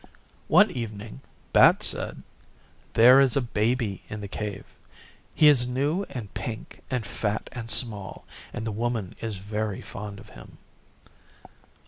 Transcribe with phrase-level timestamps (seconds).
[0.47, 1.21] One evening
[1.53, 2.23] Bat said,
[2.93, 4.65] 'There is a Baby in the Cave.
[5.35, 10.17] He is new and pink and fat and small, and the Woman is very fond
[10.19, 10.57] of him.